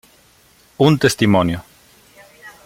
Un 0.87 0.97
testimonio. 1.03 1.63